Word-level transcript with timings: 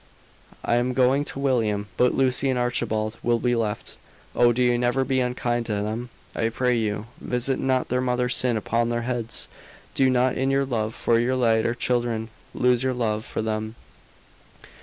"I 0.65 0.77
am 0.77 0.93
going 0.93 1.23
to 1.25 1.37
William. 1.37 1.87
But 1.95 2.15
Lucy 2.15 2.49
and 2.49 2.57
Archibald 2.57 3.17
will 3.21 3.37
be 3.37 3.53
left. 3.55 3.97
Oh, 4.35 4.51
do 4.51 4.63
you 4.63 4.75
never 4.75 5.05
be 5.05 5.19
unkind 5.19 5.67
to 5.67 5.73
them! 5.73 6.09
I 6.35 6.49
pray 6.49 6.75
you, 6.75 7.05
visit 7.19 7.59
not 7.59 7.89
their 7.89 8.01
mother's 8.01 8.35
sin 8.35 8.57
upon 8.57 8.89
their 8.89 9.03
heads! 9.03 9.47
Do 9.93 10.09
not 10.09 10.35
in 10.35 10.49
your 10.49 10.65
love 10.65 10.95
for 10.95 11.19
your 11.19 11.35
later 11.35 11.75
children, 11.75 12.29
lose 12.55 12.81
your 12.81 12.95
love 12.95 13.25
for 13.25 13.43
them!" 13.43 13.75